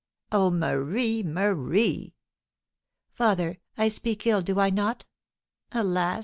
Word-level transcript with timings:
"Oh, 0.31 0.49
Marie, 0.49 1.21
Marie!" 1.21 2.15
"Father, 3.11 3.59
I 3.77 3.87
speak 3.87 4.25
ill, 4.25 4.41
do 4.41 4.59
I 4.59 4.71
not? 4.71 5.05
Alas! 5.71 6.19